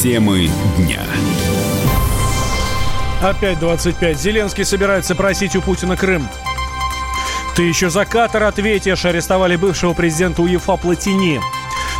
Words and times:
Темы 0.00 0.48
дня. 0.78 1.02
Опять 3.22 3.58
25. 3.58 4.18
Зеленский 4.18 4.64
собирается 4.64 5.14
просить 5.14 5.54
у 5.56 5.60
Путина 5.60 5.94
Крым. 5.94 6.26
Ты 7.54 7.64
еще 7.64 7.90
за 7.90 8.06
Катар 8.06 8.44
ответишь. 8.44 9.04
Арестовали 9.04 9.56
бывшего 9.56 9.92
президента 9.92 10.40
УЕФА 10.40 10.76
Платини. 10.76 11.38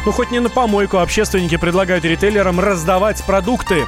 Ну, 0.06 0.12
хоть 0.12 0.30
не 0.30 0.40
на 0.40 0.48
помойку, 0.48 0.96
общественники 0.96 1.58
предлагают 1.58 2.06
ритейлерам 2.06 2.58
раздавать 2.58 3.22
продукты. 3.26 3.84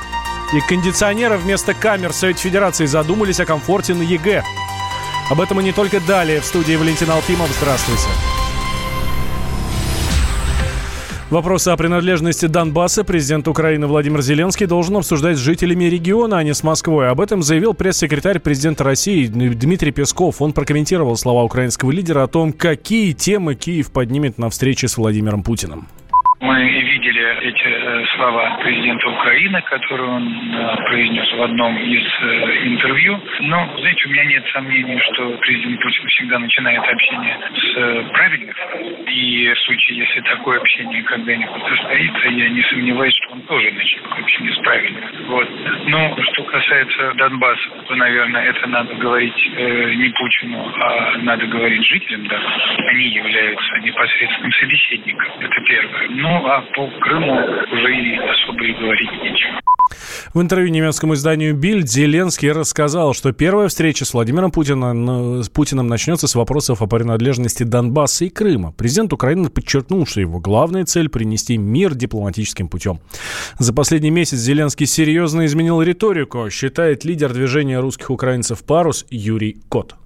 И 0.53 0.61
кондиционеры 0.61 1.39
вместо 1.39 1.73
камер 1.73 2.13
Совет 2.13 2.39
Федерации 2.39 2.85
задумались 2.85 3.41
о 3.41 3.47
комфорте 3.47 3.95
на 3.95 4.03
ЕГЭ. 4.03 4.45
Об 5.31 5.41
этом 5.41 5.59
и 5.61 5.65
не 5.65 5.73
только 5.73 6.01
далее. 6.01 6.43
В 6.43 6.45
студии 6.45 6.75
Валентин 6.75 7.11
Алфимов. 7.11 7.49
Здравствуйте. 7.59 8.09
Вопросы 11.33 11.71
о 11.71 11.79
принадлежности 11.79 12.45
Донбасса 12.45 13.05
президент 13.05 13.49
Украины 13.49 13.87
Владимир 13.87 14.21
Зеленский 14.21 14.67
должен 14.67 14.99
обсуждать 14.99 15.39
с 15.39 15.41
жителями 15.41 15.85
региона, 15.85 16.37
а 16.37 16.43
не 16.43 16.53
с 16.53 16.63
Москвой. 16.63 17.09
Об 17.09 17.23
этом 17.23 17.43
заявил 17.43 17.73
пресс-секретарь 17.73 18.39
президента 18.39 18.85
России 18.85 19.27
Дмитрий 19.29 19.93
Песков. 19.93 20.43
Он 20.43 20.53
прокомментировал 20.53 21.17
слова 21.17 21.43
украинского 21.43 21.91
лидера 21.91 22.25
о 22.25 22.27
том, 22.27 22.53
какие 22.53 23.13
темы 23.13 23.55
Киев 23.55 23.93
поднимет 23.93 24.37
на 24.37 24.51
встрече 24.51 24.89
с 24.89 24.99
Владимиром 24.99 25.43
Путиным. 25.43 25.89
Мы 26.43 26.59
видели 26.65 27.39
эти 27.41 27.69
э, 27.69 28.05
слова 28.17 28.59
президента 28.65 29.09
Украины, 29.11 29.63
которые 29.63 30.11
он 30.11 30.53
э, 30.53 30.77
произнес 30.89 31.33
в 31.35 31.41
одном 31.41 31.79
из 31.79 32.03
э, 32.03 32.67
интервью. 32.67 33.21
Но, 33.43 33.73
знаете, 33.79 34.07
у 34.07 34.11
меня 34.11 34.25
нет 34.25 34.45
сомнений, 34.53 34.99
что 35.13 35.39
президент 35.39 35.81
Путин 35.81 36.09
всегда 36.09 36.41
начинает 36.41 36.81
общение 36.81 37.39
с 37.55 38.11
правильных. 38.11 38.57
И 39.07 39.53
в 39.55 39.59
случае, 39.61 39.99
если 39.99 40.21
такое 40.23 40.59
общение 40.59 41.05
когда-нибудь 41.05 41.63
состоится, 41.69 42.29
я 42.31 42.49
не 42.49 42.63
сомневаюсь, 42.63 43.15
что 43.23 43.35
он 43.35 43.43
тоже 43.43 43.71
начнет 43.71 44.05
общение 44.07 44.53
с 44.53 44.59
правильных. 44.59 45.05
Вот. 45.29 45.49
Но 45.87 46.17
что 46.25 46.43
касается 46.43 47.15
Донбасса, 47.19 47.71
то, 47.87 47.95
наверное, 47.95 48.43
это 48.47 48.67
надо 48.67 48.93
говорить 48.97 49.49
э, 49.57 49.95
не 49.95 50.09
Путину, 50.09 50.73
а 50.81 51.19
надо 51.19 51.47
говорить 51.47 51.87
жителям, 51.87 52.27
да. 52.27 52.41
Они 52.89 53.05
являются 53.11 53.79
непосредственным 53.79 54.53
собеседником. 54.55 55.29
Это 55.39 55.61
первое. 55.69 56.09
Но 56.09 56.32
ну, 56.33 56.47
а 56.47 56.63
по 56.75 56.89
Крыму 57.01 57.35
уже 57.73 57.95
и 57.95 58.17
особо 58.17 58.65
и 58.65 58.73
говорить 58.73 59.11
нечего. 59.23 59.61
В 60.33 60.41
интервью 60.41 60.71
немецкому 60.71 61.15
изданию 61.15 61.55
«Бильд» 61.55 61.91
Зеленский 61.91 62.51
рассказал, 62.53 63.13
что 63.13 63.33
первая 63.33 63.69
встреча 63.69 64.07
с 64.07 64.15
Владимиром 64.15 64.51
Путиным, 64.51 65.43
с 65.43 65.49
Путиным 65.51 65.89
начнется 65.89 66.27
с 66.27 66.35
вопросов 66.35 66.81
о 66.81 66.87
принадлежности 66.87 67.65
Донбасса 67.65 68.25
и 68.25 68.31
Крыма. 68.31 68.73
Президент 68.73 69.13
Украины 69.13 69.51
подчеркнул, 69.51 70.07
что 70.07 70.21
его 70.21 70.41
главная 70.41 70.85
цель– 70.87 71.09
принести 71.11 71.59
мир 71.59 71.95
дипломатическим 71.95 72.69
путем. 72.69 73.01
За 73.59 73.75
последний 73.75 74.11
месяц 74.11 74.39
Зеленский 74.39 74.87
серьезно 74.87 75.45
изменил 75.45 75.83
риторику, 75.83 76.49
считает 76.49 77.05
лидер 77.05 77.33
движения 77.33 77.81
русских 77.81 78.11
украинцев 78.11 78.65
«Парус» 78.65 79.05
Юрий 79.11 79.59
Кот. 79.69 79.97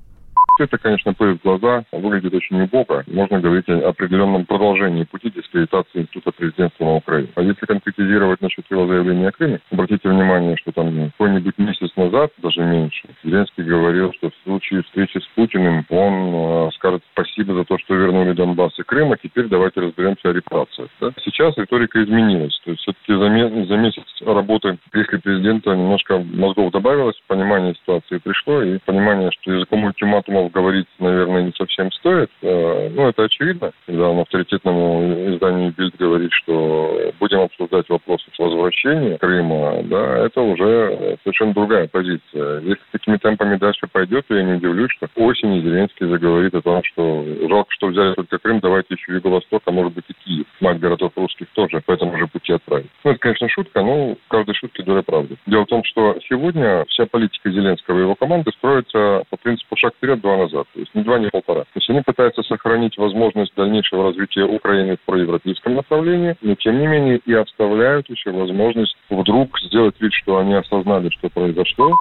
Это, 0.59 0.79
конечно, 0.79 1.13
пыль 1.15 1.39
в 1.39 1.43
глаза, 1.43 1.85
выглядит 1.93 2.35
очень 2.35 2.61
убого. 2.61 3.05
Можно 3.07 3.41
говорить 3.41 3.69
о 3.69 3.89
определенном 3.89 4.47
продолжении 4.47 5.05
пути 5.05 5.31
дискредитации 5.31 6.01
института 6.01 6.33
президентства 6.33 6.85
на 6.85 6.95
Украине. 6.97 7.29
А 7.35 7.43
если 7.43 7.67
конкретизировать 7.67 8.41
насчет 8.41 8.65
его 8.71 8.87
заявления 8.87 9.29
о 9.29 9.33
Крыме, 9.33 9.61
обратите 9.71 10.09
внимание, 10.09 10.57
что 10.57 10.73
там 10.73 11.11
какой-нибудь 11.11 11.59
месяц 11.59 11.91
назад, 11.97 12.33
даже 12.39 12.63
меньше, 12.63 13.09
Зеленский 13.25 13.65
говорил, 13.65 14.13
что 14.15 14.31
в 14.31 14.35
случае 14.45 14.83
встречи 14.83 15.19
с 15.19 15.27
Путиным 15.35 15.85
он 15.91 16.69
э, 16.69 16.71
скажет 16.75 17.03
спасибо 17.13 17.55
за 17.55 17.65
то, 17.65 17.79
что 17.79 17.95
вернули 17.95 18.33
Донбасс 18.33 18.79
и 18.79 18.83
Крым, 18.83 19.13
а 19.13 19.17
теперь 19.17 19.47
давайте 19.47 19.81
разберемся 19.81 20.31
о 20.31 20.33
репарациях. 20.33 20.89
Да? 21.01 21.13
Сейчас 21.25 21.57
риторика 21.57 22.03
изменилась. 22.03 22.59
То 22.65 22.71
есть 22.71 22.83
все-таки 22.83 23.13
за, 23.13 23.67
за 23.67 23.77
месяц 23.77 24.05
работы 24.25 24.79
если 24.95 25.19
президента 25.19 25.75
немножко 25.75 26.19
мозгов 26.19 26.73
добавилось, 26.73 27.21
понимание 27.27 27.75
ситуации 27.75 28.19
пришло, 28.19 28.63
и 28.63 28.79
понимание, 28.85 29.31
что 29.33 29.53
языком 29.53 29.85
ультиматума 29.85 30.43
говорить, 30.49 30.87
наверное, 30.99 31.43
не 31.43 31.53
совсем 31.53 31.91
стоит. 31.93 32.31
Э, 32.43 32.89
ну, 32.91 33.09
это 33.09 33.25
очевидно, 33.25 33.73
когда 33.87 34.09
он 34.09 34.21
авторитетному 34.21 35.35
изданию 35.35 35.73
«Бильд» 35.77 35.97
говорит, 35.97 36.33
что 36.33 37.13
будем 37.19 37.41
обсуждать 37.41 37.89
вопросы 37.89 38.25
возвращения 38.39 39.19
Крыма, 39.19 39.83
да, 39.85 40.27
это 40.27 40.41
уже 40.41 41.19
совершенно 41.23 41.55
другая 41.55 41.89
позиция. 41.89 42.61
Если 42.61 42.83
такими 42.93 43.17
темпами 43.17 43.57
дальше 43.57 43.87
пойдет, 43.91 44.25
я 44.29 44.43
не 44.43 44.55
удивлюсь, 44.55 44.91
что 44.93 45.09
осенью 45.17 45.63
Зеленский 45.63 46.07
заговорит 46.09 46.55
о 46.55 46.63
том, 46.63 46.83
что 46.85 47.25
жалко, 47.49 47.71
что 47.73 47.89
взяли 47.89 48.15
только 48.15 48.39
Крым, 48.39 48.61
давайте 48.61 48.95
еще 48.95 49.13
Юго-Восток, 49.13 49.63
а 49.65 49.71
может 49.71 49.95
быть 49.95 50.05
и 50.09 50.13
Киев. 50.13 50.47
Мать 50.61 50.81
городов 50.81 51.13
русских 51.17 51.47
тоже 51.55 51.81
по 51.81 51.93
этому 51.93 52.17
же 52.19 52.27
пути 52.27 52.53
отправить. 52.53 52.91
Ну, 53.05 53.11
это, 53.11 53.21
конечно, 53.21 53.49
шутка, 53.49 53.83
но 53.83 54.15
в 54.15 54.29
каждой 54.29 54.55
шутке 54.55 54.83
доля 54.83 55.03
правды. 55.03 55.37
Дело 55.47 55.63
в 55.63 55.69
том, 55.69 55.83
что 55.85 56.17
сегодня 56.29 56.85
вся 56.89 57.07
политика 57.07 57.51
Зеленского 57.51 57.99
и 57.99 58.03
его 58.03 58.15
команды 58.15 58.51
строится 58.53 59.23
по 59.31 59.37
принципу 59.37 59.77
шаг 59.77 59.95
вперед, 59.95 60.21
два 60.21 60.36
назад. 60.37 60.67
То 60.73 60.81
есть 60.81 60.95
не 60.95 61.03
два, 61.03 61.19
не 61.19 61.29
полтора. 61.29 61.63
То 61.63 61.77
есть 61.77 61.91
они 61.91 62.01
пытаются 62.01 62.43
сохранить 62.43 62.97
возможность 62.99 63.55
дальнейшего 63.57 64.05
развития 64.05 64.45
Украины 64.45 64.97
в 64.97 65.07
проевропейском 65.07 65.75
направлении, 65.75 66.37
но 66.41 66.55
тем 66.55 66.79
не 66.79 66.87
менее 66.87 67.21
и 67.25 67.33
оставляют 67.33 68.09
еще 68.09 68.31
возможность 68.31 68.97
вдруг 69.11 69.59
сделать 69.61 70.01
вид, 70.01 70.13
что 70.13 70.39
они 70.39 70.55
осознали, 70.55 71.11
что 71.11 71.29
произошло, 71.29 71.95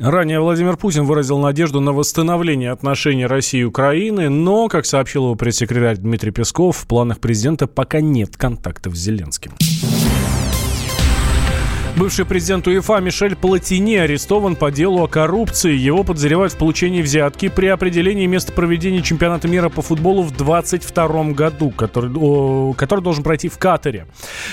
Ранее 0.00 0.40
Владимир 0.40 0.78
Путин 0.78 1.04
выразил 1.04 1.38
надежду 1.38 1.80
на 1.80 1.92
восстановление 1.92 2.70
отношений 2.70 3.26
России 3.26 3.60
и 3.60 3.64
Украины, 3.64 4.30
но, 4.30 4.68
как 4.68 4.86
сообщил 4.86 5.24
его 5.24 5.34
пресс-секретарь 5.34 5.98
Дмитрий 5.98 6.30
Песков, 6.30 6.78
в 6.78 6.88
планах 6.88 7.20
президента 7.20 7.66
пока 7.66 8.00
нет 8.00 8.34
контактов 8.34 8.96
с 8.96 8.98
Зеленским. 8.98 9.52
Бывший 11.96 12.24
президент 12.24 12.66
УЕФА 12.66 13.00
Мишель 13.00 13.36
Платини 13.36 13.96
арестован 13.96 14.56
по 14.56 14.70
делу 14.70 15.02
о 15.02 15.08
коррупции. 15.08 15.74
Его 15.74 16.02
подозревают 16.04 16.52
в 16.52 16.56
получении 16.56 17.02
взятки 17.02 17.48
при 17.48 17.66
определении 17.66 18.26
места 18.26 18.52
проведения 18.52 19.02
чемпионата 19.02 19.48
мира 19.48 19.68
по 19.68 19.82
футболу 19.82 20.22
в 20.22 20.34
2022 20.36 21.32
году, 21.32 21.70
который, 21.70 22.10
о, 22.16 22.72
который 22.74 23.00
должен 23.00 23.22
пройти 23.22 23.48
в 23.48 23.58
Катаре. 23.58 24.06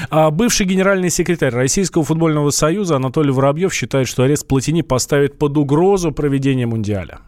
А 0.09 0.31
бывший 0.31 0.65
генеральный 0.65 1.09
секретарь 1.09 1.53
Российского 1.53 2.03
футбольного 2.03 2.49
союза 2.49 2.97
Анатолий 2.97 3.31
Воробьев 3.31 3.73
считает, 3.73 4.07
что 4.07 4.23
арест 4.23 4.47
Платини 4.47 4.81
поставит 4.81 5.37
под 5.37 5.57
угрозу 5.57 6.11
проведения 6.11 6.65
Мундиаля. 6.65 7.19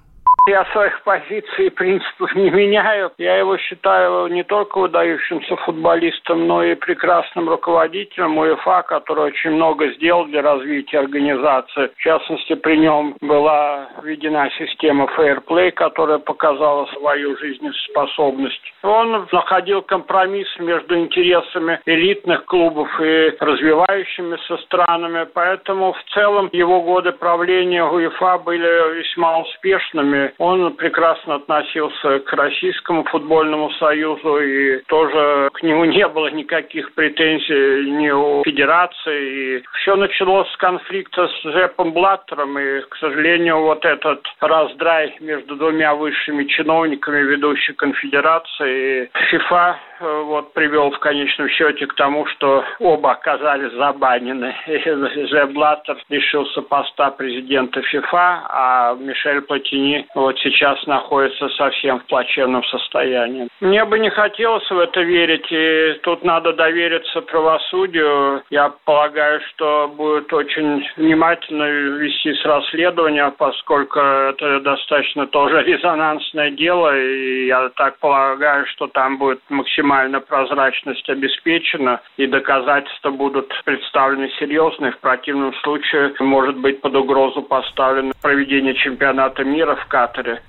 Я 0.47 0.65
своих 0.65 1.01
позиций 1.03 1.67
и 1.67 1.69
принципов 1.69 2.33
не 2.35 2.49
меняю. 2.49 3.11
Я 3.17 3.37
его 3.37 3.57
считаю 3.57 4.27
не 4.27 4.43
только 4.43 4.79
выдающимся 4.79 5.55
футболистом, 5.57 6.47
но 6.47 6.63
и 6.63 6.75
прекрасным 6.75 7.49
руководителем 7.49 8.37
УЕФА, 8.37 8.83
который 8.87 9.25
очень 9.25 9.51
много 9.51 9.91
сделал 9.93 10.25
для 10.25 10.41
развития 10.41 10.99
организации. 10.99 11.91
В 11.95 11.97
частности, 11.97 12.55
при 12.55 12.77
нем 12.77 13.15
была 13.21 13.89
введена 14.01 14.49
система 14.57 15.07
фейерплей, 15.15 15.71
которая 15.71 16.19
показала 16.19 16.85
свою 16.97 17.37
жизнеспособность. 17.37 18.73
Он 18.81 19.27
находил 19.31 19.81
компромисс 19.81 20.47
между 20.59 20.97
интересами 20.97 21.79
элитных 21.85 22.45
клубов 22.45 22.87
и 22.99 23.35
развивающимися 23.39 24.57
странами, 24.65 25.27
поэтому 25.33 25.93
в 25.93 26.03
целом 26.13 26.49
его 26.53 26.81
годы 26.81 27.11
правления 27.11 27.83
УЕФА 27.83 28.39
были 28.39 28.97
весьма 28.99 29.39
успешными. 29.39 30.28
Он 30.37 30.73
прекрасно 30.73 31.35
относился 31.35 32.19
к 32.19 32.33
Российскому 32.33 33.03
футбольному 33.05 33.71
союзу 33.71 34.37
и 34.39 34.81
тоже 34.87 35.49
к 35.53 35.63
нему 35.63 35.85
не 35.99 36.07
было 36.07 36.27
никаких 36.27 36.93
претензий 36.93 37.91
ни 37.91 38.09
у 38.09 38.43
федерации. 38.43 39.57
И 39.57 39.63
все 39.81 39.95
началось 39.95 40.49
с 40.51 40.57
конфликта 40.57 41.27
с 41.27 41.41
Жепом 41.43 41.93
Блаттером, 41.93 42.57
и, 42.57 42.81
к 42.81 42.95
сожалению, 42.97 43.61
вот 43.61 43.85
этот 43.85 44.25
раздрай 44.39 45.15
между 45.19 45.55
двумя 45.55 45.95
высшими 45.95 46.45
чиновниками 46.45 47.21
ведущей 47.21 47.73
конфедерации 47.73 49.09
ФИФА 49.31 49.59
Э, 49.59 49.88
вот 49.99 50.53
привел 50.53 50.91
в 50.91 50.99
конечном 50.99 51.49
счете 51.49 51.85
к 51.87 51.93
тому, 51.95 52.25
что 52.27 52.63
оба 52.79 53.11
оказались 53.11 53.73
забанены. 53.73 54.55
Зе 54.67 55.45
Блаттер 55.47 55.97
лишился 56.09 56.61
поста 56.61 57.11
президента 57.11 57.81
ФИФА, 57.81 58.41
а 58.49 58.95
Мишель 58.99 59.41
Платини 59.41 60.07
вот 60.15 60.37
сейчас 60.39 60.85
находится 60.87 61.49
совсем 61.49 61.99
в 61.99 62.05
плачевном 62.05 62.63
состоянии. 62.65 63.47
Мне 63.59 63.83
бы 63.85 63.99
не 63.99 64.09
хотелось 64.09 64.69
в 64.69 64.79
это 64.79 65.01
верить, 65.01 65.47
и 65.51 65.99
тут 66.03 66.23
надо 66.23 66.53
довериться 66.53 67.21
правосудию. 67.21 68.43
Я 68.49 68.71
полагаю, 68.85 69.41
что 69.49 69.91
будет 69.95 70.31
очень 70.33 70.87
внимательно 70.97 71.63
вести 71.63 72.33
с 72.33 72.45
расследования, 72.45 73.33
поскольку 73.37 73.99
это 73.99 74.61
достаточно 74.61 75.27
тоже 75.27 75.63
резонансное 75.63 76.51
дело, 76.51 76.97
и 76.97 77.47
я 77.47 77.69
так 77.75 77.99
полагаю, 77.99 78.65
что 78.67 78.87
там 78.87 79.17
будет 79.17 79.39
максимально 79.49 79.88
максимально 79.89 80.19
прозрачность 80.19 81.09
обеспечена 81.09 81.99
и 82.17 82.27
доказательства 82.27 83.09
будут 83.09 83.51
представлены 83.65 84.29
серьезные. 84.39 84.91
В 84.91 84.99
противном 84.99 85.53
случае 85.63 86.13
может 86.19 86.57
быть 86.57 86.79
под 86.81 86.95
угрозу 86.95 87.41
поставлено 87.41 88.13
проведение 88.21 88.75
чемпионата 88.75 89.43
мира 89.43 89.75
в 89.75 89.85
Катаре. 89.87 90.41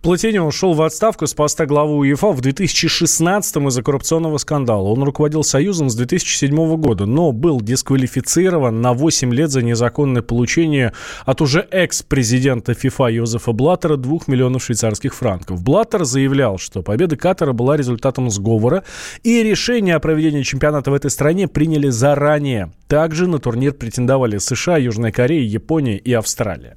Платини 0.00 0.38
ушел 0.38 0.72
в 0.72 0.82
отставку 0.82 1.26
с 1.26 1.34
поста 1.34 1.66
главы 1.66 1.96
УЕФА 1.96 2.32
в 2.32 2.40
2016 2.40 3.56
из-за 3.56 3.82
коррупционного 3.82 4.38
скандала. 4.38 4.88
Он 4.88 5.02
руководил 5.02 5.44
Союзом 5.44 5.90
с 5.90 5.94
2007 5.94 6.76
года, 6.76 7.06
но 7.06 7.32
был 7.32 7.60
дисквалифицирован 7.60 8.80
на 8.80 8.92
8 8.92 9.32
лет 9.32 9.50
за 9.50 9.62
незаконное 9.62 10.22
получение 10.22 10.92
от 11.24 11.40
уже 11.40 11.66
экс-президента 11.70 12.74
ФИФА 12.74 13.08
Йозефа 13.08 13.52
Блаттера 13.52 13.96
2 13.96 14.18
миллионов 14.26 14.64
швейцарских 14.64 15.14
франков. 15.14 15.62
Блаттер 15.62 16.04
заявлял, 16.04 16.58
что 16.58 16.82
победа 16.82 17.16
Катара 17.16 17.52
была 17.52 17.76
результатом 17.76 18.30
сговора, 18.30 18.84
и 19.22 19.42
решение 19.42 19.96
о 19.96 20.00
проведении 20.00 20.42
чемпионата 20.42 20.90
в 20.90 20.94
этой 20.94 21.10
стране 21.10 21.48
приняли 21.48 21.88
заранее. 21.88 22.72
Также 22.88 23.26
на 23.26 23.38
турнир 23.38 23.72
претендовали 23.72 24.38
США, 24.38 24.76
Южная 24.76 25.12
Корея, 25.12 25.42
Япония 25.42 25.96
и 25.96 26.12
Австралия. 26.12 26.76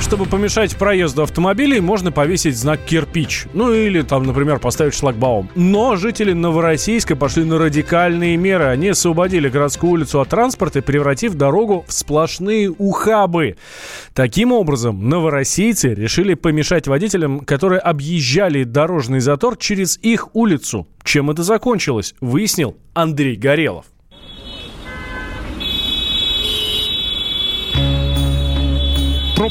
Чтобы 0.00 0.26
помешать 0.26 0.76
проезду 0.76 1.22
автомобилей, 1.22 1.80
можно 1.80 2.12
повесить 2.12 2.56
знак 2.56 2.80
«Кирпич». 2.84 3.46
Ну 3.52 3.72
или 3.72 4.02
там, 4.02 4.24
например, 4.24 4.58
поставить 4.58 4.94
шлагбаум. 4.94 5.48
Но 5.54 5.96
жители 5.96 6.32
Новороссийска 6.32 7.16
пошли 7.16 7.44
на 7.44 7.58
радикальные 7.58 8.36
меры. 8.36 8.64
Они 8.66 8.90
освободили 8.90 9.48
городскую 9.48 9.92
улицу 9.92 10.20
от 10.20 10.28
транспорта, 10.28 10.82
превратив 10.82 11.34
дорогу 11.34 11.84
в 11.88 11.92
сплошные 11.92 12.70
ухабы. 12.70 13.56
Таким 14.14 14.52
образом, 14.52 15.08
новороссийцы 15.08 15.94
решили 15.94 16.34
помешать 16.34 16.86
водителям, 16.86 17.40
которые 17.40 17.80
объезжали 17.80 18.64
дорожный 18.64 19.20
затор 19.20 19.56
через 19.56 19.98
их 20.02 20.28
улицу. 20.34 20.86
Чем 21.02 21.30
это 21.30 21.42
закончилось, 21.42 22.14
выяснил 22.20 22.76
Андрей 22.94 23.36
Горелов. 23.36 23.86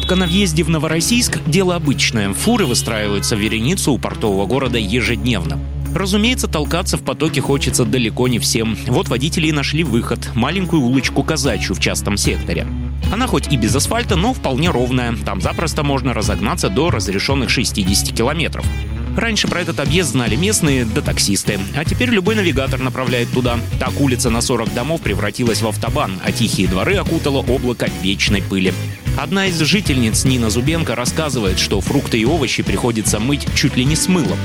Пробка 0.04 0.20
на 0.20 0.26
въезде 0.26 0.64
в 0.64 0.70
Новороссийск– 0.70 1.40
дело 1.46 1.76
обычное. 1.76 2.34
Фуры 2.34 2.66
выстраиваются 2.66 3.38
в 3.38 3.40
вереницу 3.40 3.94
у 3.94 3.98
портового 3.98 4.46
города 4.46 4.78
ежедневно. 4.78 5.58
Разумеется, 5.96 6.50
толкаться 6.50 6.98
в 6.98 7.04
потоке 7.04 7.40
хочется 7.40 7.86
далеко 7.86 8.28
не 8.28 8.38
всем. 8.38 8.76
Вот 8.88 9.08
водители 9.08 9.48
и 9.48 9.54
нашли 9.54 9.86
выход– 9.86 10.20
маленькую 10.36 10.82
улочку 10.82 11.24
Казачью 11.24 11.74
в 11.74 11.80
частном 11.80 12.18
секторе. 12.18 12.68
Она 13.14 13.28
хоть 13.28 13.48
и 13.48 13.56
без 13.56 13.74
асфальта, 13.78 14.18
но 14.18 14.34
вполне 14.34 14.72
ровная. 14.72 15.16
Там 15.26 15.40
запросто 15.40 15.84
можно 15.84 16.14
разогнаться 16.14 16.68
до 16.68 16.92
разрешенных 16.92 17.50
60 17.50 18.14
километров. 18.14 18.66
Раньше 19.16 19.48
про 19.48 19.62
этот 19.62 19.80
объезд 19.80 20.10
знали 20.10 20.36
местные, 20.36 20.84
да 20.84 21.00
таксисты. 21.00 21.58
А 21.78 21.86
теперь 21.86 22.10
любой 22.10 22.36
навигатор 22.36 22.82
направляет 22.82 23.32
туда. 23.32 23.58
Так 23.80 24.02
улица 24.02 24.30
на 24.30 24.42
40 24.42 24.74
домов 24.74 25.00
превратилась 25.00 25.62
в 25.62 25.68
автобан, 25.68 26.20
а 26.26 26.34
тихие 26.34 26.68
дворы 26.68 26.96
окутало 26.96 27.38
облако 27.38 27.90
вечной 28.02 28.42
пыли. 28.42 28.74
Одна 29.18 29.46
из 29.46 29.60
жительниц 29.60 30.26
Нина 30.26 30.50
Зубенко 30.50 30.96
рассказывает, 30.96 31.60
что 31.60 31.82
фрукты 31.82 32.20
и 32.20 32.26
овощи 32.26 32.64
приходится 32.64 33.20
мыть 33.20 33.48
чуть 33.56 33.78
ли 33.78 33.86
не 33.86 33.96
с 33.96 34.08
мылом 34.08 34.38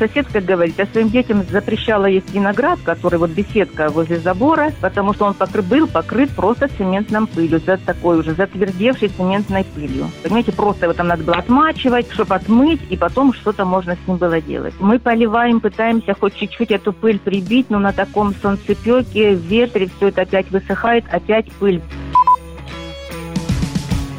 соседка 0.00 0.40
говорит, 0.40 0.76
я 0.78 0.86
своим 0.86 1.10
детям 1.10 1.44
запрещала 1.50 2.06
есть 2.06 2.32
виноград, 2.32 2.78
который 2.82 3.18
вот 3.18 3.30
беседка 3.30 3.90
возле 3.90 4.18
забора, 4.18 4.72
потому 4.80 5.12
что 5.12 5.26
он 5.26 5.34
покры, 5.34 5.60
был 5.60 5.86
покрыт 5.86 6.30
просто 6.30 6.68
цементной 6.68 7.26
пылью, 7.26 7.60
за 7.60 7.76
такой 7.76 8.18
уже 8.18 8.32
затвердевшей 8.32 9.08
цементной 9.08 9.64
пылью. 9.64 10.10
Понимаете, 10.22 10.52
просто 10.52 10.86
его 10.86 10.94
там 10.94 11.08
надо 11.08 11.22
было 11.22 11.36
отмачивать, 11.36 12.10
чтобы 12.10 12.34
отмыть, 12.34 12.80
и 12.88 12.96
потом 12.96 13.34
что-то 13.34 13.66
можно 13.66 13.94
с 13.94 14.08
ним 14.08 14.16
было 14.16 14.40
делать. 14.40 14.72
Мы 14.80 14.98
поливаем, 14.98 15.60
пытаемся 15.60 16.14
хоть 16.18 16.34
чуть-чуть 16.34 16.70
эту 16.70 16.94
пыль 16.94 17.18
прибить, 17.18 17.68
но 17.68 17.78
на 17.78 17.92
таком 17.92 18.34
солнцепеке, 18.40 19.34
ветре 19.34 19.90
все 19.96 20.08
это 20.08 20.22
опять 20.22 20.50
высыхает, 20.50 21.04
опять 21.10 21.52
пыль. 21.52 21.82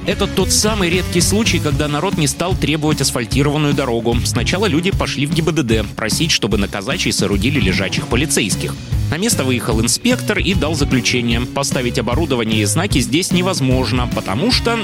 Это 0.07 0.25
тот 0.25 0.51
самый 0.51 0.89
редкий 0.89 1.21
случай, 1.21 1.59
когда 1.59 1.88
народ 1.88 2.18
не 2.18 2.25
стал 2.25 2.56
требовать 2.56 3.01
асфальтированную 3.01 3.75
дорогу. 3.75 4.18
Сначала 4.25 4.65
люди 4.65 4.89
пошли 4.89 5.27
в 5.27 5.33
ГИБДД 5.33 5.95
просить, 5.95 6.31
чтобы 6.31 6.57
на 6.57 6.68
казачьей 6.68 7.13
соорудили 7.13 7.59
лежачих 7.59 8.07
полицейских. 8.07 8.74
На 9.12 9.18
место 9.18 9.44
выехал 9.44 9.80
инспектор 9.80 10.39
и 10.39 10.56
дал 10.56 10.74
заключение. 10.74 11.42
Поставить 11.42 12.00
оборудование 12.00 12.62
и 12.62 12.65
знаки 12.65 13.00
здесь 13.00 13.31
невозможно, 13.31 14.09
потому 14.15 14.51
что 14.51 14.80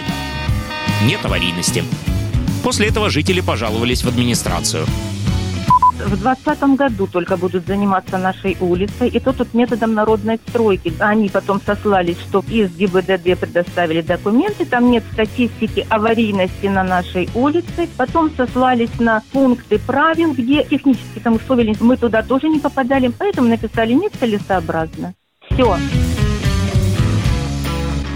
нет 1.04 1.20
аварийности. 1.24 1.84
После 2.64 2.88
этого 2.88 3.10
жители 3.10 3.42
пожаловались 3.42 4.04
в 4.04 4.08
администрацию 4.08 4.86
в 5.98 6.22
2020 6.22 6.76
году 6.76 7.08
только 7.08 7.38
будут 7.38 7.66
заниматься 7.66 8.18
нашей 8.18 8.58
улицей, 8.60 9.10
и 9.10 9.20
то 9.20 9.34
тут 9.34 9.54
методом 9.54 9.94
народной 9.94 10.40
стройки. 10.48 10.94
Они 11.00 11.30
потом 11.30 11.62
сослались, 11.62 12.20
что 12.20 12.44
из 12.50 12.76
ГИБДД 12.76 13.40
предоставили 13.40 14.02
документы, 14.02 14.66
там 14.66 14.92
нет 14.92 15.04
статистики 15.14 15.86
аварийности 15.90 16.68
на 16.68 16.84
нашей 16.84 17.30
улице. 17.36 17.88
Потом 17.98 18.32
сослались 18.36 19.00
на 19.00 19.22
пункты 19.32 19.80
правил, 19.80 20.34
где 20.34 20.64
технически 20.64 21.20
там 21.20 21.36
условия 21.36 21.76
мы 21.80 21.98
туда 21.98 22.24
тоже 22.24 22.48
не 22.50 22.60
попадали, 22.60 23.12
поэтому 23.18 23.50
написали 23.50 23.94
нецелесообразно. 23.94 25.14
Все. 25.50 25.78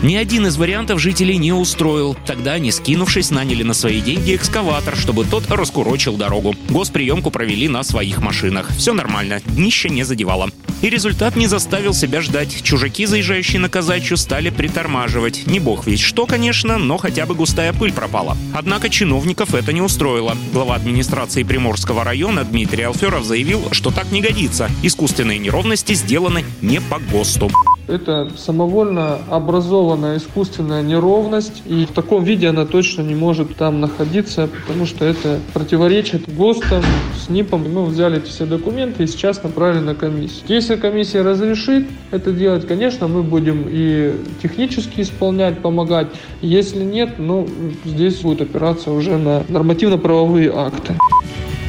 Ни 0.03 0.15
один 0.15 0.48
из 0.48 0.57
вариантов 0.57 1.00
жителей 1.00 1.38
не 1.38 1.51
устроил. 1.53 2.18
Тогда 2.25 2.53
они, 2.53 2.71
скинувшись, 2.71 3.30
наняли 3.30 3.62
на 3.62 3.75
свои 3.75 4.01
деньги 4.01 4.36
экскаватор, 4.36 4.95
чтобы 4.95 5.25
тот 5.25 5.50
раскурочил 5.51 6.18
дорогу. 6.18 6.56
Госприемку 6.69 7.30
провели 7.30 7.68
на 7.68 7.83
своих 7.83 8.19
машинах. 8.19 8.71
Все 8.75 8.94
нормально, 8.94 9.42
днище 9.45 9.89
не 9.89 10.03
задевало. 10.03 10.50
И 10.81 10.89
результат 10.89 11.36
не 11.36 11.45
заставил 11.45 11.94
себя 11.94 12.21
ждать. 12.21 12.63
Чужаки, 12.63 13.06
заезжающие 13.06 13.59
на 13.59 13.69
казачью, 13.69 14.18
стали 14.18 14.50
притормаживать. 14.50 15.45
Не 15.45 15.59
бог 15.59 15.86
весь 15.86 16.00
что, 16.00 16.25
конечно, 16.25 16.80
но 16.80 16.98
хотя 16.98 17.27
бы 17.27 17.36
густая 17.36 17.71
пыль 17.71 17.94
пропала. 17.94 18.36
Однако 18.56 18.89
чиновников 18.89 19.53
это 19.53 19.71
не 19.71 19.81
устроило. 19.81 20.36
Глава 20.51 20.74
администрации 20.74 21.44
Приморского 21.44 22.03
района 22.03 22.44
Дмитрий 22.44 22.83
Алферов 22.83 23.24
заявил, 23.24 23.69
что 23.71 23.92
так 23.92 24.12
не 24.12 24.21
годится. 24.21 24.71
Искусственные 24.81 25.38
неровности 25.38 25.94
сделаны 25.94 26.44
не 26.62 26.81
по 26.81 26.98
ГОСТу. 26.98 27.51
Это 27.92 28.30
самовольно 28.38 29.18
образованная 29.30 30.18
искусственная 30.18 30.82
неровность, 30.82 31.62
и 31.66 31.86
в 31.86 31.92
таком 31.92 32.24
виде 32.24 32.48
она 32.48 32.66
точно 32.66 33.02
не 33.02 33.16
может 33.16 33.58
там 33.58 33.82
находиться, 33.82 34.48
потому 34.66 34.86
что 34.86 35.04
это 35.04 35.40
противоречит 35.54 36.34
ГОСТам, 36.34 36.84
СНИПам. 37.26 37.70
Мы 37.70 37.86
взяли 37.86 38.22
все 38.22 38.46
документы 38.46 39.04
и 39.04 39.08
сейчас 39.08 39.44
направили 39.44 39.82
на 39.82 39.96
комиссию. 39.96 40.46
Если 40.48 40.78
комиссия 40.78 41.22
разрешит 41.22 41.88
это 42.12 42.32
делать, 42.32 42.66
конечно, 42.66 43.10
мы 43.10 43.24
будем 43.24 43.66
и 43.68 44.16
технически 44.42 45.02
исполнять, 45.02 45.60
помогать. 45.60 46.08
Если 46.42 46.84
нет, 46.84 47.16
ну, 47.18 47.46
здесь 47.84 48.22
будет 48.22 48.42
опираться 48.42 48.92
уже 48.92 49.18
на 49.18 49.44
нормативно-правовые 49.50 50.54
акты. 50.56 50.96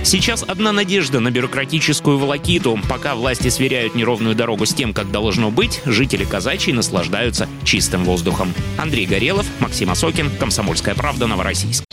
Сейчас 0.04 0.42
одна 0.42 0.72
надежда 0.72 1.20
на 1.20 1.30
бюрократическую 1.30 2.18
волокиту. 2.18 2.78
Пока 2.88 3.14
власти 3.14 3.48
сверяют 3.48 3.94
неровную 3.94 4.34
дорогу 4.34 4.66
с 4.66 4.74
тем, 4.74 4.92
как 4.92 5.10
должно 5.10 5.50
быть, 5.50 5.80
жители 5.84 6.24
Казачьей 6.24 6.74
наслаждаются 6.74 7.48
чистым 7.64 8.04
воздухом. 8.04 8.52
Андрей 8.78 9.06
Горелов, 9.06 9.46
Максим 9.60 9.90
Осокин, 9.90 10.30
Комсомольская 10.38 10.94
правда, 10.94 11.26
Новороссийск. 11.26 11.84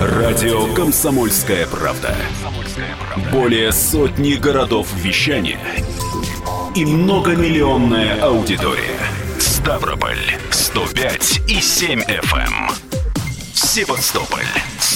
Радио 0.00 0.72
«Комсомольская 0.74 1.66
правда». 1.66 2.14
Более 3.32 3.72
сотни 3.72 4.34
городов 4.34 4.88
вещания 4.94 5.60
и 6.74 6.84
многомиллионная 6.84 8.20
аудитория. 8.20 8.98
Ставрополь 9.38 10.18
105 10.50 11.42
и 11.48 11.60
7 11.60 12.00
FM. 12.00 12.72
Севастополь 13.54 14.46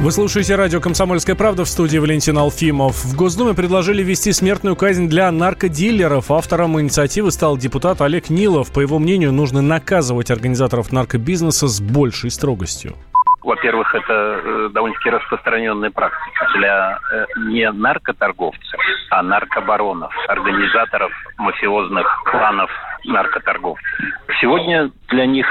Вы 0.00 0.12
слушаете 0.12 0.54
радио 0.54 0.80
«Комсомольская 0.80 1.34
правда» 1.34 1.64
в 1.64 1.68
студии 1.68 1.98
Валентин 1.98 2.38
Алфимов. 2.38 2.94
В 3.04 3.16
Госдуме 3.16 3.52
предложили 3.52 4.00
ввести 4.00 4.32
смертную 4.32 4.76
казнь 4.76 5.08
для 5.08 5.28
наркодилеров. 5.32 6.30
Автором 6.30 6.80
инициативы 6.80 7.32
стал 7.32 7.56
депутат 7.56 8.00
Олег 8.00 8.30
Нилов. 8.30 8.72
По 8.72 8.78
его 8.78 9.00
мнению, 9.00 9.32
нужно 9.32 9.60
наказывать 9.60 10.30
организаторов 10.30 10.92
наркобизнеса 10.92 11.66
с 11.66 11.80
большей 11.80 12.30
строгостью. 12.30 12.92
Во-первых, 13.42 13.92
это 13.92 14.40
э, 14.44 14.68
довольно-таки 14.72 15.10
распространенная 15.10 15.90
практика 15.90 16.46
для 16.54 17.00
э, 17.12 17.24
не 17.48 17.68
наркоторговцев, 17.72 18.80
а 19.10 19.22
наркобаронов, 19.24 20.14
организаторов 20.28 21.10
мафиозных 21.38 22.06
кланов 22.24 22.70
наркоторговцев. 23.04 23.84
Сегодня 24.40 24.92
для 25.08 25.26
них 25.26 25.46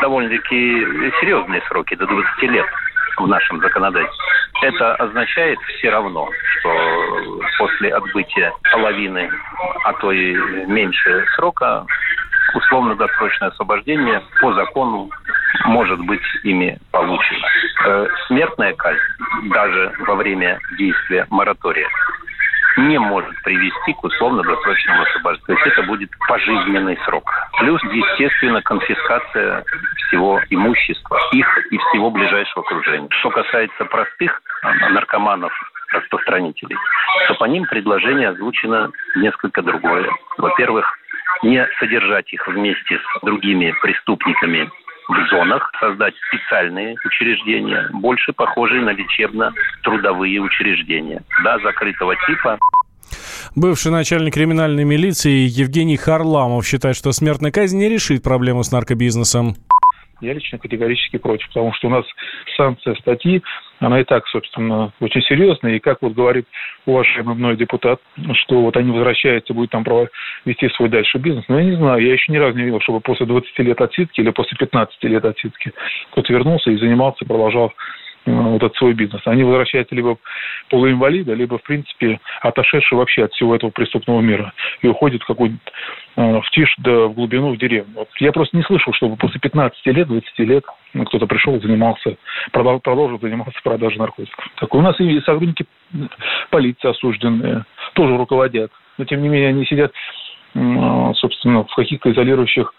довольно-таки 0.00 1.12
серьезные 1.20 1.60
сроки, 1.68 1.94
до 1.94 2.06
20 2.06 2.42
лет 2.44 2.66
в 3.18 3.26
нашем 3.26 3.60
законодательстве. 3.60 4.24
Это 4.62 4.94
означает 4.96 5.58
все 5.76 5.90
равно, 5.90 6.28
что 6.58 7.40
после 7.58 7.94
отбытия 7.94 8.52
половины, 8.70 9.30
а 9.84 9.92
то 9.94 10.12
и 10.12 10.34
меньше 10.66 11.24
срока, 11.34 11.84
условно-досрочное 12.54 13.48
освобождение 13.48 14.22
по 14.40 14.52
закону 14.52 15.10
может 15.64 16.00
быть 16.00 16.22
ими 16.44 16.78
получено. 16.90 17.46
Э, 17.86 18.06
смертная 18.26 18.74
казнь 18.74 19.00
даже 19.52 19.92
во 20.06 20.14
время 20.14 20.58
действия 20.78 21.26
моратория 21.30 21.88
не 22.76 22.98
может 22.98 23.34
привести 23.42 23.92
к 23.94 24.04
условно-досрочному 24.04 25.02
освобождению. 25.02 25.46
То 25.46 25.52
есть 25.52 25.66
это 25.66 25.82
будет 25.86 26.10
пожизненный 26.28 26.98
срок. 27.04 27.30
Плюс, 27.58 27.82
естественно, 27.84 28.62
конфискация 28.62 29.64
всего 30.06 30.40
имущества, 30.50 31.18
их 31.32 31.46
и 31.70 31.78
всего 31.78 32.10
ближайшего 32.10 32.64
окружения. 32.64 33.08
Что 33.10 33.30
касается 33.30 33.84
простых 33.84 34.42
наркоманов, 34.90 35.52
распространителей, 35.92 36.76
то 37.28 37.34
по 37.34 37.44
ним 37.44 37.64
предложение 37.66 38.30
озвучено 38.30 38.90
несколько 39.16 39.62
другое. 39.62 40.08
Во-первых, 40.38 40.86
не 41.42 41.66
содержать 41.78 42.32
их 42.32 42.46
вместе 42.46 42.98
с 42.98 43.24
другими 43.24 43.74
преступниками 43.82 44.70
в 45.08 45.28
зонах, 45.30 45.70
создать 45.80 46.14
специальные 46.28 46.96
учреждения, 47.04 47.88
больше 47.92 48.32
похожие 48.32 48.82
на 48.82 48.90
лечебно-трудовые 48.90 50.40
учреждения, 50.40 51.22
да, 51.44 51.58
закрытого 51.58 52.14
типа. 52.26 52.58
Бывший 53.54 53.92
начальник 53.92 54.34
криминальной 54.34 54.84
милиции 54.84 55.46
Евгений 55.46 55.96
Харламов 55.96 56.66
считает, 56.66 56.96
что 56.96 57.12
смертная 57.12 57.50
казнь 57.50 57.78
не 57.78 57.88
решит 57.88 58.22
проблему 58.22 58.62
с 58.62 58.72
наркобизнесом. 58.72 59.56
Я 60.22 60.34
лично 60.34 60.56
категорически 60.56 61.18
против, 61.18 61.48
потому 61.48 61.72
что 61.74 61.88
у 61.88 61.90
нас 61.90 62.06
санкция 62.56 62.94
статьи, 62.94 63.42
она 63.80 64.00
и 64.00 64.04
так, 64.04 64.24
собственно, 64.28 64.92
очень 65.00 65.20
серьезная. 65.22 65.74
И 65.74 65.80
как 65.80 65.98
вот 66.00 66.12
говорит 66.12 66.46
уважаемый 66.86 67.34
мной 67.34 67.56
депутат, 67.56 68.00
что 68.34 68.62
вот 68.62 68.76
они 68.76 68.92
возвращаются, 68.92 69.52
будут 69.52 69.72
там 69.72 69.84
вести 70.44 70.68
свой 70.70 70.88
дальше 70.88 71.18
бизнес. 71.18 71.44
Но 71.48 71.58
я 71.58 71.64
не 71.64 71.76
знаю, 71.76 72.00
я 72.00 72.12
еще 72.12 72.30
ни 72.30 72.36
разу 72.36 72.56
не 72.56 72.64
видел, 72.64 72.80
чтобы 72.82 73.00
после 73.00 73.26
20 73.26 73.58
лет 73.58 73.80
отсидки 73.80 74.20
или 74.20 74.30
после 74.30 74.56
15 74.56 75.02
лет 75.04 75.24
отсидки 75.24 75.72
кто-то 76.12 76.32
вернулся 76.32 76.70
и 76.70 76.76
занимался, 76.76 77.24
продолжал 77.24 77.72
вот 78.26 78.62
этот 78.62 78.76
свой 78.76 78.94
бизнес. 78.94 79.22
Они 79.26 79.42
возвращаются 79.42 79.94
либо 79.94 80.16
полуинвалида, 80.70 81.34
либо, 81.34 81.58
в 81.58 81.62
принципе, 81.62 82.20
отошедшие 82.40 82.98
вообще 82.98 83.24
от 83.24 83.32
всего 83.32 83.54
этого 83.54 83.70
преступного 83.70 84.20
мира 84.20 84.52
и 84.80 84.88
уходят 84.88 85.22
в 85.22 85.26
какую-нибудь 85.26 85.60
э, 86.16 86.40
в 86.40 86.50
тишь, 86.52 86.74
да 86.78 87.06
в 87.06 87.14
глубину, 87.14 87.52
в 87.52 87.58
деревню. 87.58 87.92
Вот 87.94 88.08
я 88.18 88.32
просто 88.32 88.56
не 88.56 88.62
слышал, 88.62 88.92
чтобы 88.92 89.16
после 89.16 89.40
15 89.40 89.86
лет, 89.86 90.08
20 90.08 90.38
лет 90.40 90.64
кто-то 91.06 91.26
пришел, 91.26 91.60
занимался, 91.60 92.16
продолжил, 92.52 93.18
заниматься 93.20 93.58
продажей 93.62 93.98
наркотиков. 93.98 94.46
Так 94.56 94.74
у 94.74 94.80
нас 94.80 94.98
и 95.00 95.20
сотрудники 95.20 95.66
полиции 96.50 96.88
осужденные 96.88 97.64
тоже 97.94 98.16
руководят. 98.16 98.70
Но, 98.98 99.04
тем 99.04 99.22
не 99.22 99.28
менее, 99.28 99.48
они 99.48 99.64
сидят, 99.64 99.92
собственно, 100.54 101.64
в 101.64 101.74
каких-то 101.74 102.12
изолирующих 102.12 102.72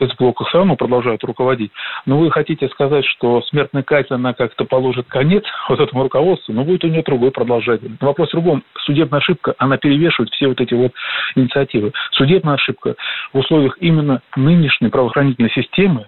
спецблоках 0.00 0.48
все 0.48 0.58
равно 0.58 0.76
продолжают 0.76 1.22
руководить. 1.24 1.70
Но 2.06 2.18
вы 2.18 2.30
хотите 2.30 2.68
сказать, 2.68 3.04
что 3.04 3.42
смертная 3.42 3.82
казнь, 3.82 4.14
она 4.14 4.32
как-то 4.32 4.64
положит 4.64 5.06
конец 5.08 5.44
вот 5.68 5.80
этому 5.80 6.02
руководству, 6.02 6.52
но 6.52 6.64
будет 6.64 6.84
у 6.84 6.88
нее 6.88 7.02
другой 7.02 7.30
продолжатель. 7.30 7.96
Вопрос 8.00 8.28
в 8.28 8.32
другом. 8.32 8.62
Судебная 8.84 9.18
ошибка, 9.18 9.54
она 9.58 9.76
перевешивает 9.76 10.32
все 10.32 10.48
вот 10.48 10.60
эти 10.60 10.74
вот 10.74 10.92
инициативы. 11.34 11.92
Судебная 12.12 12.54
ошибка 12.54 12.96
в 13.32 13.38
условиях 13.38 13.76
именно 13.80 14.22
нынешней 14.36 14.88
правоохранительной 14.88 15.50
системы 15.50 16.06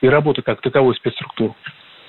и 0.00 0.08
работы 0.08 0.42
как 0.42 0.60
таковой 0.60 0.94
спецструктуры, 0.94 1.54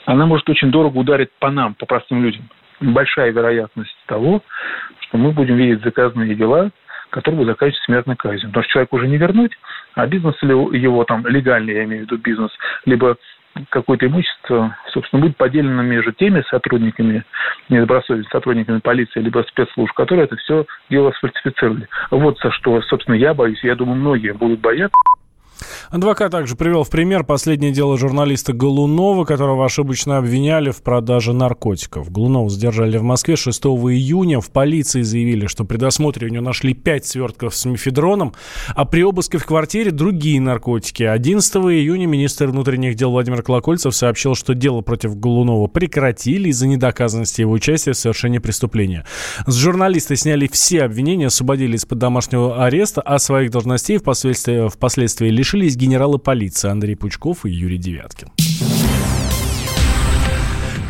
она 0.06 0.26
может 0.26 0.48
очень 0.50 0.70
дорого 0.70 0.98
ударить 0.98 1.30
по 1.40 1.50
нам, 1.50 1.74
по 1.74 1.86
простым 1.86 2.24
людям. 2.24 2.50
Большая 2.80 3.32
вероятность 3.32 3.96
того, 4.08 4.42
что 5.00 5.18
мы 5.18 5.32
будем 5.32 5.56
видеть 5.56 5.84
заказанные 5.84 6.36
дела, 6.36 6.72
которые 7.14 7.38
будут 7.38 7.54
заканчиваться 7.54 7.86
смертной 7.86 8.16
казнью. 8.16 8.50
Потому 8.50 8.64
что 8.64 8.74
человек 8.74 8.94
уже 8.94 9.08
не 9.08 9.18
вернуть, 9.18 9.52
а 9.94 10.08
бизнес 10.08 10.36
или 10.42 10.78
его 10.78 11.04
там 11.04 11.26
легальный, 11.28 11.76
я 11.76 11.84
имею 11.84 12.02
в 12.02 12.06
виду 12.06 12.18
бизнес, 12.18 12.52
либо 12.86 13.16
какое-то 13.70 14.08
имущество, 14.08 14.76
собственно, 14.92 15.22
будет 15.22 15.38
поделено 15.38 15.84
между 15.84 16.12
теми 16.12 16.44
сотрудниками, 16.50 17.24
недобросовестными 17.70 18.32
сотрудниками 18.32 18.80
полиции, 18.80 19.20
либо 19.20 19.46
спецслужб, 19.48 19.94
которые 19.94 20.26
это 20.26 20.38
все 20.38 20.66
дело 20.90 21.12
сфальсифицировали. 21.12 21.88
Вот 22.10 22.40
за 22.40 22.52
что, 22.52 22.82
собственно, 22.82 23.16
я 23.16 23.36
боюсь, 23.36 23.64
я 23.64 23.76
думаю, 23.76 23.98
многие 23.98 24.34
будут 24.34 24.60
бояться. 24.60 24.96
Адвокат 25.90 26.32
также 26.32 26.56
привел 26.56 26.84
в 26.84 26.90
пример 26.90 27.24
последнее 27.24 27.72
дело 27.72 27.98
журналиста 27.98 28.54
Голунова, 28.54 29.26
которого 29.26 29.66
ошибочно 29.66 30.18
обвиняли 30.18 30.72
в 30.72 30.82
продаже 30.82 31.34
наркотиков. 31.34 32.12
Голунова 32.12 32.50
задержали 32.50 32.98
в 32.98 33.04
Москве 33.04 33.36
6 33.36 33.64
июня. 33.64 34.40
В 34.40 34.50
полиции 34.52 35.02
заявили, 35.02 35.48
что 35.48 35.66
при 35.66 35.78
досмотре 35.78 36.28
у 36.28 36.30
него 36.30 36.44
нашли 36.44 36.74
5 36.74 37.06
свертков 37.06 37.56
с 37.56 37.66
мефедроном, 37.66 38.34
а 38.76 38.86
при 38.86 39.04
обыске 39.04 39.38
в 39.38 39.46
квартире 39.46 39.92
другие 39.92 40.40
наркотики. 40.42 41.04
11 41.04 41.56
июня 41.56 42.08
министр 42.08 42.48
внутренних 42.48 42.96
дел 42.96 43.12
Владимир 43.12 43.44
Колокольцев 43.44 43.96
сообщил, 43.96 44.36
что 44.36 44.54
дело 44.54 44.82
против 44.82 45.18
Голунова 45.18 45.68
прекратили 45.68 46.50
из-за 46.50 46.68
недоказанности 46.68 47.42
его 47.42 47.54
участия 47.54 47.94
в 47.94 47.98
совершении 47.98 48.40
преступления. 48.40 49.06
С 49.46 49.56
журналиста 49.56 50.16
сняли 50.16 50.48
все 50.48 50.84
обвинения, 50.84 51.28
освободили 51.28 51.76
из-под 51.76 52.00
домашнего 52.00 52.66
ареста, 52.66 53.02
а 53.02 53.20
своих 53.20 53.52
должностей 53.52 53.98
впоследствии, 53.98 54.70
впоследствии 54.70 55.30
лишились 55.30 55.76
генералы 55.84 56.18
полиции 56.18 56.70
Андрей 56.70 56.96
Пучков 56.96 57.46
и 57.46 57.52
Юрий 57.52 57.78
Девяткин. 57.78 58.30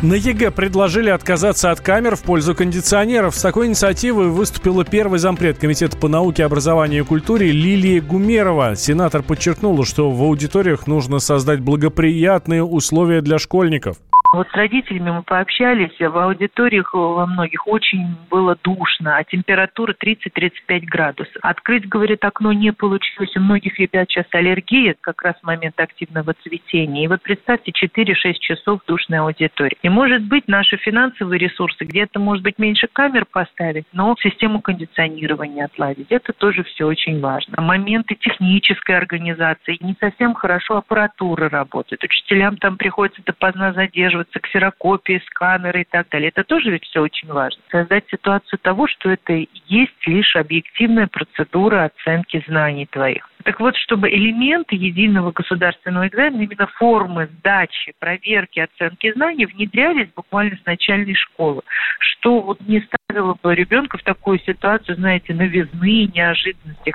На 0.02 0.14
ЕГЭ 0.14 0.50
предложили 0.50 1.08
отказаться 1.08 1.70
от 1.70 1.80
камер 1.80 2.14
в 2.14 2.22
пользу 2.22 2.54
кондиционеров. 2.54 3.34
С 3.34 3.40
такой 3.40 3.68
инициативой 3.68 4.28
выступила 4.28 4.84
первый 4.84 5.18
зампред 5.18 5.58
Комитета 5.58 5.96
по 5.96 6.08
науке, 6.08 6.44
образованию 6.44 7.04
и 7.04 7.06
культуре 7.06 7.50
Лилия 7.50 8.02
Гумерова. 8.02 8.76
Сенатор 8.76 9.22
подчеркнула, 9.22 9.86
что 9.86 10.10
в 10.10 10.22
аудиториях 10.22 10.86
нужно 10.86 11.20
создать 11.20 11.60
благоприятные 11.60 12.62
условия 12.62 13.22
для 13.22 13.38
школьников. 13.38 13.96
Вот 14.34 14.48
с 14.48 14.54
родителями 14.54 15.12
мы 15.12 15.22
пообщались, 15.22 15.96
в 16.00 16.18
аудиториях 16.18 16.92
во 16.92 17.24
многих 17.24 17.68
очень 17.68 18.16
было 18.28 18.56
душно, 18.64 19.16
а 19.16 19.22
температура 19.22 19.94
30-35 19.94 20.80
градусов. 20.86 21.36
Открыть, 21.40 21.88
говорит, 21.88 22.24
окно 22.24 22.52
не 22.52 22.72
получилось. 22.72 23.36
У 23.36 23.40
многих 23.40 23.78
ребят 23.78 24.08
сейчас 24.10 24.26
аллергия, 24.32 24.96
как 25.00 25.22
раз 25.22 25.36
момент 25.42 25.78
активного 25.78 26.34
цветения. 26.42 27.04
И 27.04 27.06
вот 27.06 27.22
представьте, 27.22 27.70
4-6 27.70 28.32
часов 28.40 28.80
душной 28.88 29.20
аудитории. 29.20 29.78
И 29.82 29.88
может 29.88 30.22
быть 30.24 30.48
наши 30.48 30.78
финансовые 30.78 31.38
ресурсы, 31.38 31.84
где-то, 31.84 32.18
может 32.18 32.42
быть, 32.42 32.58
меньше 32.58 32.88
камер 32.92 33.26
поставить, 33.30 33.86
но 33.92 34.16
систему 34.20 34.60
кондиционирования 34.60 35.66
отладить. 35.66 36.10
Это 36.10 36.32
тоже 36.32 36.64
все 36.64 36.86
очень 36.86 37.20
важно. 37.20 37.62
Моменты 37.62 38.16
технической 38.16 38.96
организации. 38.96 39.78
Не 39.80 39.94
совсем 40.00 40.34
хорошо 40.34 40.78
аппаратура 40.78 41.48
работает. 41.48 42.02
Учителям 42.02 42.56
там 42.56 42.76
приходится 42.76 43.22
допоздна 43.24 43.72
задерживаться 43.72 44.23
используются 44.24 44.40
ксерокопии, 44.40 45.22
сканеры 45.26 45.82
и 45.82 45.84
так 45.84 46.08
далее. 46.08 46.28
Это 46.28 46.44
тоже 46.44 46.70
ведь 46.70 46.84
все 46.84 47.00
очень 47.00 47.28
важно. 47.28 47.60
Создать 47.70 48.04
ситуацию 48.10 48.58
того, 48.60 48.86
что 48.86 49.10
это 49.10 49.44
есть 49.66 50.06
лишь 50.06 50.36
объективная 50.36 51.06
процедура 51.06 51.84
оценки 51.84 52.42
знаний 52.46 52.86
твоих. 52.86 53.28
Так 53.44 53.60
вот, 53.60 53.76
чтобы 53.76 54.08
элементы 54.08 54.74
единого 54.74 55.32
государственного 55.32 56.08
экзамена, 56.08 56.42
именно 56.42 56.66
формы 56.78 57.28
сдачи, 57.38 57.92
проверки, 57.98 58.60
оценки 58.60 59.12
знаний 59.12 59.46
внедрялись 59.46 60.08
буквально 60.16 60.56
с 60.56 60.64
начальной 60.64 61.14
школы, 61.14 61.62
что 61.98 62.40
вот 62.40 62.60
не 62.66 62.80
ставило 62.80 63.36
бы 63.42 63.54
ребенка 63.54 63.98
в 63.98 64.02
такую 64.02 64.38
ситуацию, 64.40 64.96
знаете, 64.96 65.34
новизны, 65.34 66.10
неожиданности. 66.14 66.92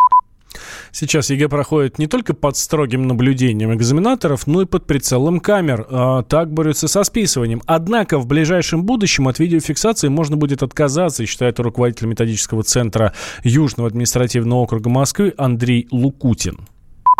Сейчас 0.91 1.29
ЕГЭ 1.29 1.49
проходит 1.49 1.99
не 1.99 2.07
только 2.07 2.33
под 2.33 2.57
строгим 2.57 3.07
наблюдением 3.07 3.73
экзаменаторов, 3.73 4.47
но 4.47 4.63
и 4.63 4.65
под 4.65 4.85
прицелом 4.85 5.39
камер. 5.39 5.85
А, 5.89 6.23
так 6.23 6.51
борются 6.51 6.87
со 6.87 7.03
списыванием. 7.03 7.61
Однако 7.65 8.17
в 8.19 8.27
ближайшем 8.27 8.83
будущем 8.83 9.27
от 9.27 9.39
видеофиксации 9.39 10.07
можно 10.07 10.37
будет 10.37 10.63
отказаться, 10.63 11.25
считает 11.25 11.59
руководитель 11.59 12.07
методического 12.07 12.63
центра 12.63 13.13
Южного 13.43 13.87
административного 13.87 14.59
округа 14.59 14.89
Москвы 14.89 15.33
Андрей 15.37 15.87
Лукутин. 15.91 16.59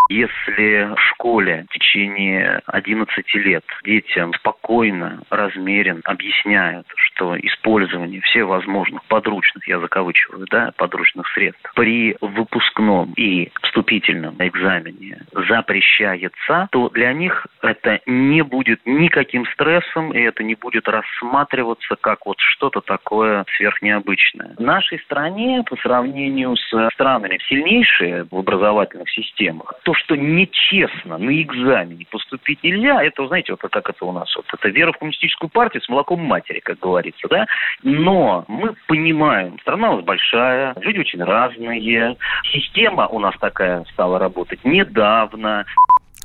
Если 0.10 0.92
в 0.96 1.00
школе 1.12 1.66
в 1.70 1.74
течение 1.74 2.62
11 2.66 3.36
лет 3.36 3.64
детям 3.84 4.34
спокойно, 4.34 5.22
размеренно 5.30 6.02
объясняют, 6.04 6.88
что 6.96 7.38
использование 7.38 8.20
всевозможных 8.22 9.04
подручных, 9.06 9.68
я 9.68 9.80
закавычиваю, 9.80 10.48
да, 10.50 10.72
подручных 10.78 11.28
средств 11.34 11.72
при 11.76 12.18
выпускном 12.22 13.14
и 13.18 13.52
вступительном 13.62 14.36
экзамене 14.40 15.20
запрещается, 15.32 16.70
то 16.72 16.90
для 16.90 17.14
них 17.14 17.46
это 17.62 18.00
не 18.08 18.42
будет 18.42 18.82
никаким 18.86 19.46
стрессом, 19.48 20.12
и 20.12 20.20
это 20.22 20.44
не 20.44 20.56
будет 20.56 20.88
рассматриваться 20.88 21.96
как 22.02 22.26
вот 22.26 22.40
что-то 22.40 22.82
такое 22.82 23.46
сверхнеобычное. 23.58 24.56
В 24.58 24.62
нашей 24.62 25.00
стране, 25.02 25.64
по 25.70 25.76
сравнению 25.78 26.56
с 26.56 26.90
странами 26.94 27.40
сильнейшие 27.48 28.26
в 28.32 28.36
образовательных 28.36 29.10
системах, 29.12 29.74
то, 29.84 29.94
что 30.00 30.16
нечестно 30.16 31.18
на 31.18 31.42
экзамене 31.42 32.06
поступить 32.10 32.64
нельзя, 32.64 33.04
это, 33.04 33.28
знаете, 33.28 33.54
вот 33.54 33.62
как 33.72 33.90
это 33.90 34.06
у 34.06 34.12
нас, 34.12 34.34
вот 34.36 34.46
это 34.52 34.70
вера 34.70 34.92
в 34.92 34.98
коммунистическую 34.98 35.50
партию 35.50 35.82
с 35.82 35.90
молоком 35.90 36.22
матери, 36.22 36.60
как 36.60 36.80
говорится, 36.80 37.28
да, 37.30 37.46
но 37.84 38.46
мы 38.48 38.74
понимаем, 38.88 39.60
страна 39.60 39.92
у 39.92 39.96
нас 39.98 40.06
большая, 40.06 40.76
люди 40.82 41.00
очень 41.00 41.24
разные, 41.24 42.18
система 42.52 43.08
у 43.08 43.20
нас 43.20 43.36
такая 43.40 43.84
стала 43.94 44.20
работать 44.20 44.64
недавно, 44.64 45.66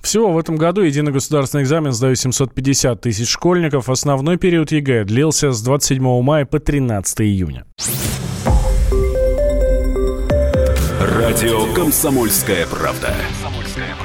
всего 0.02 0.30
в 0.30 0.38
этом 0.38 0.56
году 0.56 0.82
единый 0.82 1.12
государственный 1.12 1.62
экзамен 1.62 1.92
сдают 1.92 2.18
750 2.18 3.00
тысяч 3.00 3.26
школьников. 3.26 3.88
Основной 3.88 4.36
период 4.36 4.70
ЕГЭ 4.70 5.04
длился 5.04 5.50
с 5.50 5.62
27 5.62 6.22
мая 6.22 6.44
по 6.44 6.58
13 6.58 7.22
июня. 7.22 7.64
Радио 11.00 11.72
«Комсомольская 11.74 12.66
правда». 12.66 13.14